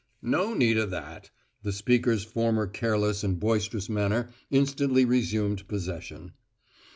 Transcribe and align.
"No 0.23 0.55
need 0.55 0.77
of 0.79 0.89
that!" 0.89 1.29
The 1.61 1.71
speaker's 1.71 2.23
former 2.23 2.65
careless 2.65 3.23
and 3.23 3.39
boisterous 3.39 3.87
manner 3.87 4.29
instantly 4.49 5.05
resumed 5.05 5.67
possession. 5.67 6.31